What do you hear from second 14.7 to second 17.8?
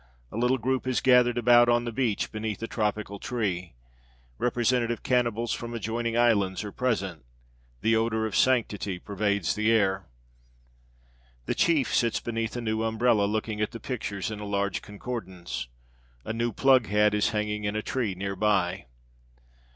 concordance. A new plug hat is hanging in